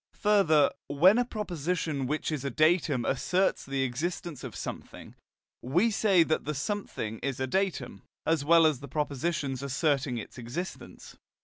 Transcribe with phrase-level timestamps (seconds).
[0.21, 5.13] Further, when a proposition which is a datum asserts the existence of something,
[5.61, 10.39] we say that the something is a datum, as well as the proposition asserting its
[10.39, 11.17] existence.